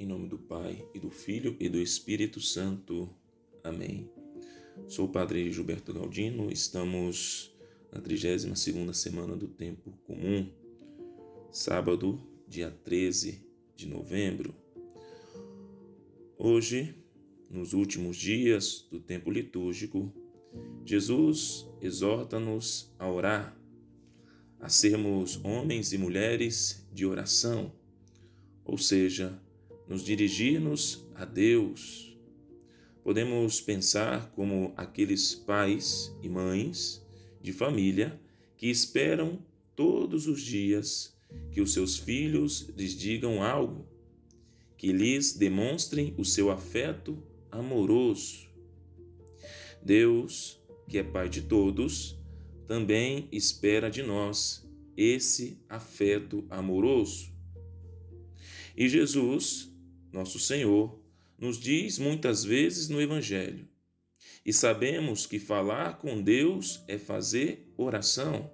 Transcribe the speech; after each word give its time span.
em 0.00 0.06
nome 0.06 0.26
do 0.28 0.38
Pai, 0.38 0.82
e 0.94 0.98
do 0.98 1.10
Filho 1.10 1.54
e 1.60 1.68
do 1.68 1.78
Espírito 1.78 2.40
Santo. 2.40 3.06
Amém. 3.62 4.10
Sou 4.88 5.04
o 5.04 5.08
Padre 5.10 5.52
Gilberto 5.52 5.92
Galdino, 5.92 6.50
estamos 6.50 7.54
na 7.92 8.00
32ª 8.00 8.94
semana 8.94 9.36
do 9.36 9.46
Tempo 9.46 9.92
Comum, 10.06 10.50
sábado, 11.52 12.18
dia 12.48 12.70
13 12.70 13.44
de 13.76 13.86
novembro. 13.86 14.54
Hoje, 16.38 16.94
nos 17.50 17.74
últimos 17.74 18.16
dias 18.16 18.86
do 18.90 19.00
tempo 19.00 19.30
litúrgico, 19.30 20.10
Jesus 20.82 21.68
exorta-nos 21.78 22.90
a 22.98 23.06
orar, 23.06 23.54
a 24.58 24.70
sermos 24.70 25.38
homens 25.44 25.92
e 25.92 25.98
mulheres 25.98 26.88
de 26.90 27.04
oração, 27.04 27.70
ou 28.64 28.78
seja, 28.78 29.38
nos 29.90 30.04
dirigir-nos 30.04 31.04
a 31.16 31.24
Deus. 31.24 32.16
Podemos 33.02 33.60
pensar 33.60 34.30
como 34.36 34.72
aqueles 34.76 35.34
pais 35.34 36.14
e 36.22 36.28
mães 36.28 37.04
de 37.42 37.52
família 37.52 38.18
que 38.56 38.68
esperam 38.68 39.44
todos 39.74 40.28
os 40.28 40.40
dias 40.40 41.18
que 41.50 41.60
os 41.60 41.72
seus 41.72 41.96
filhos 41.98 42.68
lhes 42.76 42.94
digam 42.94 43.42
algo, 43.42 43.84
que 44.76 44.92
lhes 44.92 45.32
demonstrem 45.32 46.14
o 46.16 46.24
seu 46.24 46.52
afeto 46.52 47.20
amoroso. 47.50 48.48
Deus, 49.82 50.60
que 50.88 50.98
é 50.98 51.02
Pai 51.02 51.28
de 51.28 51.42
todos, 51.42 52.16
também 52.68 53.28
espera 53.32 53.90
de 53.90 54.04
nós 54.04 54.64
esse 54.96 55.58
afeto 55.68 56.44
amoroso. 56.48 57.32
E 58.76 58.88
Jesus, 58.88 59.70
nosso 60.12 60.38
Senhor, 60.38 61.00
nos 61.38 61.58
diz 61.58 61.98
muitas 61.98 62.44
vezes 62.44 62.88
no 62.88 63.00
Evangelho, 63.00 63.68
e 64.44 64.52
sabemos 64.52 65.26
que 65.26 65.38
falar 65.38 65.98
com 65.98 66.22
Deus 66.22 66.82
é 66.88 66.98
fazer 66.98 67.72
oração. 67.76 68.50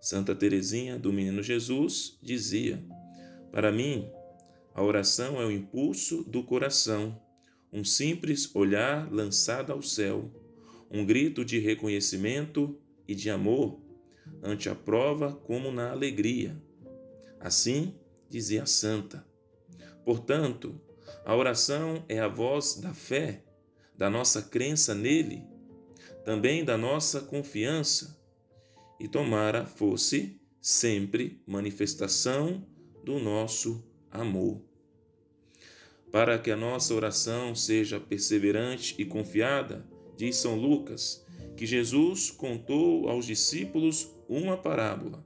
Santa 0.00 0.34
Teresinha 0.34 0.98
do 0.98 1.12
Menino 1.12 1.42
Jesus 1.42 2.18
dizia: 2.22 2.82
Para 3.50 3.72
mim, 3.72 4.08
a 4.74 4.82
oração 4.82 5.40
é 5.40 5.44
o 5.44 5.50
impulso 5.50 6.22
do 6.24 6.42
coração, 6.42 7.20
um 7.72 7.84
simples 7.84 8.54
olhar 8.54 9.12
lançado 9.12 9.72
ao 9.72 9.82
céu, 9.82 10.30
um 10.90 11.04
grito 11.04 11.44
de 11.44 11.58
reconhecimento 11.58 12.78
e 13.06 13.14
de 13.14 13.28
amor 13.28 13.80
ante 14.42 14.68
a 14.68 14.74
prova 14.74 15.32
como 15.32 15.70
na 15.70 15.90
alegria. 15.90 16.56
Assim 17.40 17.94
dizia 18.28 18.62
a 18.62 18.66
santa. 18.66 19.27
Portanto, 20.08 20.80
a 21.22 21.36
oração 21.36 22.02
é 22.08 22.18
a 22.18 22.28
voz 22.28 22.76
da 22.76 22.94
fé, 22.94 23.44
da 23.94 24.08
nossa 24.08 24.40
crença 24.40 24.94
nele, 24.94 25.44
também 26.24 26.64
da 26.64 26.78
nossa 26.78 27.20
confiança 27.20 28.18
e 28.98 29.06
tomara 29.06 29.66
fosse 29.66 30.40
sempre 30.62 31.42
manifestação 31.46 32.66
do 33.04 33.18
nosso 33.18 33.84
amor. 34.10 34.62
Para 36.10 36.38
que 36.38 36.50
a 36.50 36.56
nossa 36.56 36.94
oração 36.94 37.54
seja 37.54 38.00
perseverante 38.00 38.94
e 38.96 39.04
confiada, 39.04 39.86
diz 40.16 40.36
São 40.36 40.54
Lucas, 40.54 41.22
que 41.54 41.66
Jesus 41.66 42.30
contou 42.30 43.10
aos 43.10 43.26
discípulos 43.26 44.10
uma 44.26 44.56
parábola 44.56 45.22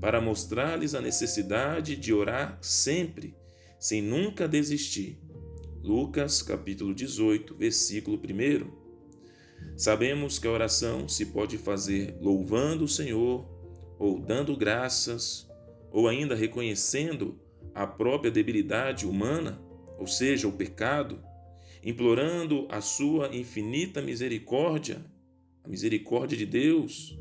para 0.00 0.20
mostrar-lhes 0.20 0.94
a 0.94 1.00
necessidade 1.00 1.96
de 1.96 2.12
orar 2.12 2.56
sempre, 2.60 3.34
sem 3.82 4.00
nunca 4.00 4.46
desistir. 4.46 5.18
Lucas 5.82 6.40
capítulo 6.40 6.94
18, 6.94 7.56
versículo 7.56 8.16
1. 8.16 8.70
Sabemos 9.76 10.38
que 10.38 10.46
a 10.46 10.52
oração 10.52 11.08
se 11.08 11.26
pode 11.26 11.58
fazer 11.58 12.16
louvando 12.20 12.84
o 12.84 12.88
Senhor, 12.88 13.44
ou 13.98 14.20
dando 14.20 14.56
graças, 14.56 15.50
ou 15.90 16.06
ainda 16.06 16.36
reconhecendo 16.36 17.40
a 17.74 17.84
própria 17.84 18.30
debilidade 18.30 19.04
humana, 19.04 19.60
ou 19.98 20.06
seja, 20.06 20.46
o 20.46 20.52
pecado, 20.52 21.20
implorando 21.82 22.68
a 22.70 22.80
sua 22.80 23.34
infinita 23.34 24.00
misericórdia, 24.00 25.04
a 25.64 25.68
misericórdia 25.68 26.38
de 26.38 26.46
Deus, 26.46 27.18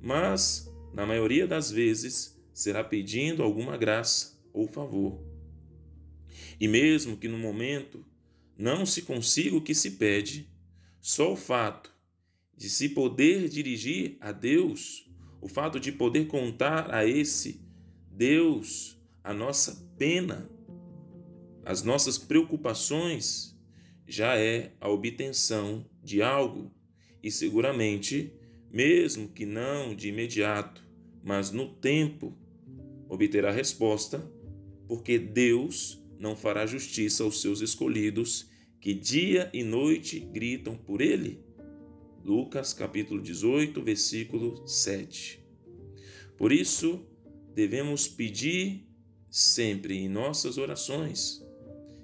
mas, 0.00 0.68
na 0.92 1.06
maioria 1.06 1.46
das 1.46 1.70
vezes, 1.70 2.36
será 2.52 2.82
pedindo 2.82 3.40
alguma 3.40 3.76
graça 3.76 4.42
ou 4.52 4.66
favor. 4.66 5.31
E 6.58 6.68
mesmo 6.68 7.16
que 7.16 7.28
no 7.28 7.38
momento 7.38 8.04
não 8.56 8.86
se 8.86 9.02
consiga 9.02 9.56
o 9.56 9.62
que 9.62 9.74
se 9.74 9.92
pede, 9.92 10.48
só 11.00 11.32
o 11.32 11.36
fato 11.36 11.92
de 12.56 12.70
se 12.70 12.90
poder 12.90 13.48
dirigir 13.48 14.16
a 14.20 14.30
Deus, 14.30 15.10
o 15.40 15.48
fato 15.48 15.80
de 15.80 15.90
poder 15.90 16.26
contar 16.26 16.94
a 16.94 17.06
esse 17.06 17.60
Deus 18.10 18.96
a 19.24 19.32
nossa 19.32 19.88
pena, 19.96 20.48
as 21.64 21.82
nossas 21.82 22.18
preocupações, 22.18 23.56
já 24.06 24.36
é 24.36 24.72
a 24.80 24.88
obtenção 24.88 25.86
de 26.02 26.22
algo. 26.22 26.72
E 27.22 27.30
seguramente, 27.30 28.32
mesmo 28.70 29.28
que 29.28 29.46
não 29.46 29.94
de 29.94 30.08
imediato, 30.08 30.84
mas 31.22 31.50
no 31.50 31.68
tempo, 31.68 32.36
obterá 33.08 33.50
resposta, 33.50 34.28
porque 34.88 35.18
Deus 35.18 36.01
não 36.22 36.36
fará 36.36 36.64
justiça 36.64 37.24
aos 37.24 37.40
seus 37.40 37.60
escolhidos 37.60 38.48
que 38.80 38.94
dia 38.94 39.50
e 39.52 39.64
noite 39.64 40.20
gritam 40.20 40.76
por 40.76 41.00
ele? 41.00 41.44
Lucas 42.24 42.72
capítulo 42.72 43.20
18, 43.20 43.82
versículo 43.82 44.64
7. 44.64 45.44
Por 46.38 46.52
isso, 46.52 47.04
devemos 47.52 48.06
pedir 48.06 48.86
sempre 49.28 49.98
em 49.98 50.08
nossas 50.08 50.58
orações, 50.58 51.44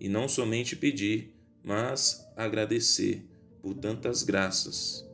e 0.00 0.08
não 0.08 0.26
somente 0.26 0.74
pedir, 0.74 1.36
mas 1.62 2.28
agradecer 2.36 3.24
por 3.62 3.74
tantas 3.74 4.24
graças. 4.24 5.08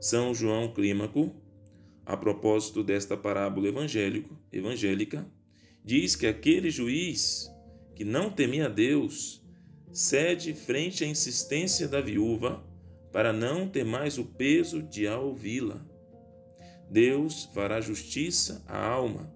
São 0.00 0.34
João 0.34 0.74
Clímaco, 0.74 1.36
a 2.04 2.16
propósito 2.16 2.82
desta 2.82 3.16
parábola 3.16 3.68
evangélica, 4.50 5.24
diz 5.84 6.16
que 6.16 6.26
aquele 6.26 6.68
juiz 6.68 7.48
que 8.00 8.04
não 8.06 8.30
temia 8.30 8.66
Deus 8.66 9.44
cede 9.92 10.54
frente 10.54 11.04
à 11.04 11.06
insistência 11.06 11.86
da 11.86 12.00
viúva 12.00 12.66
para 13.12 13.30
não 13.30 13.68
ter 13.68 13.84
mais 13.84 14.16
o 14.16 14.24
peso 14.24 14.82
de 14.82 15.06
a 15.06 15.20
ouvi-la. 15.20 15.84
Deus 16.90 17.44
fará 17.52 17.78
justiça 17.78 18.64
à 18.66 18.82
alma, 18.82 19.30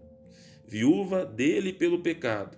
viúva 0.66 1.26
dele 1.26 1.74
pelo 1.74 2.03
pecado, 2.03 2.56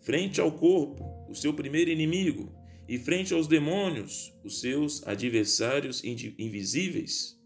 frente 0.00 0.40
ao 0.40 0.50
corpo, 0.50 1.24
o 1.30 1.36
seu 1.36 1.54
primeiro 1.54 1.88
inimigo, 1.88 2.52
e 2.88 2.98
frente 2.98 3.32
aos 3.32 3.46
demônios, 3.46 4.36
os 4.42 4.58
seus 4.60 5.06
adversários 5.06 6.02
invisíveis. 6.02 7.40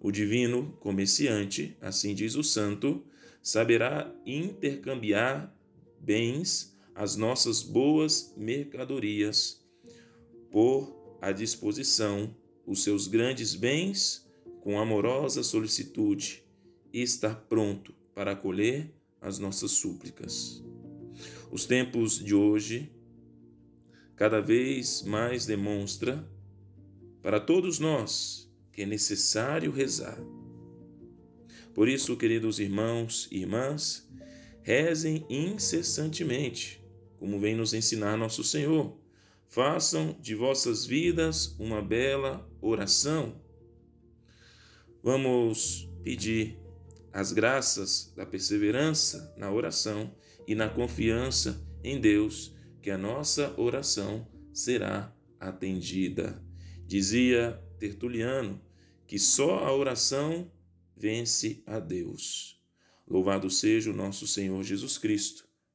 O 0.00 0.10
divino 0.10 0.78
comerciante, 0.80 1.76
assim 1.78 2.14
diz 2.14 2.36
o 2.36 2.42
santo, 2.42 3.04
saberá 3.42 4.10
intercambiar 4.24 5.54
bens 6.00 6.77
as 6.98 7.14
nossas 7.14 7.62
boas 7.62 8.34
mercadorias, 8.36 9.64
por 10.50 11.16
à 11.22 11.30
disposição 11.30 12.34
os 12.66 12.82
seus 12.82 13.06
grandes 13.06 13.54
bens 13.54 14.28
com 14.62 14.80
amorosa 14.80 15.44
solicitude 15.44 16.42
e 16.92 17.00
estar 17.00 17.36
pronto 17.48 17.94
para 18.12 18.32
acolher 18.32 18.92
as 19.20 19.38
nossas 19.38 19.70
súplicas. 19.70 20.60
Os 21.52 21.66
tempos 21.66 22.18
de 22.18 22.34
hoje 22.34 22.90
cada 24.16 24.40
vez 24.40 25.02
mais 25.02 25.46
demonstra 25.46 26.28
para 27.22 27.38
todos 27.38 27.78
nós 27.78 28.52
que 28.72 28.82
é 28.82 28.86
necessário 28.86 29.70
rezar. 29.70 30.18
Por 31.72 31.88
isso, 31.88 32.16
queridos 32.16 32.58
irmãos 32.58 33.28
e 33.30 33.38
irmãs, 33.38 34.04
rezem 34.62 35.24
incessantemente 35.30 36.87
como 37.18 37.38
vem 37.40 37.56
nos 37.56 37.74
ensinar 37.74 38.16
nosso 38.16 38.44
Senhor. 38.44 38.96
Façam 39.48 40.16
de 40.20 40.34
vossas 40.34 40.84
vidas 40.86 41.56
uma 41.58 41.82
bela 41.82 42.48
oração. 42.60 43.40
Vamos 45.02 45.88
pedir 46.02 46.58
as 47.12 47.32
graças 47.32 48.12
da 48.14 48.26
perseverança 48.26 49.34
na 49.36 49.50
oração 49.50 50.14
e 50.46 50.54
na 50.54 50.68
confiança 50.68 51.66
em 51.82 52.00
Deus, 52.00 52.54
que 52.82 52.90
a 52.90 52.98
nossa 52.98 53.54
oração 53.58 54.26
será 54.52 55.14
atendida. 55.40 56.42
Dizia 56.86 57.62
Tertuliano 57.78 58.60
que 59.06 59.18
só 59.18 59.64
a 59.64 59.74
oração 59.74 60.52
vence 60.94 61.62
a 61.66 61.78
Deus. 61.78 62.60
Louvado 63.06 63.48
seja 63.48 63.90
o 63.90 63.96
nosso 63.96 64.26
Senhor 64.26 64.62
Jesus 64.62 64.98
Cristo 64.98 65.47